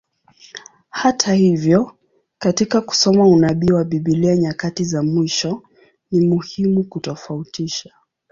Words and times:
Hata 0.89 1.33
hivyo, 1.33 1.97
katika 2.37 2.81
kusoma 2.81 3.27
unabii 3.27 3.71
wa 3.71 3.83
Biblia 3.83 4.35
nyakati 4.37 4.83
za 4.83 5.03
mwisho, 5.03 5.63
ni 6.11 6.27
muhimu 6.27 6.83
kutofautisha. 6.83 7.93